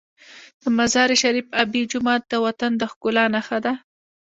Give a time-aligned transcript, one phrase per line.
[0.61, 3.73] د مزار شریف آبي جومات د وطن د ښکلا نښه ده.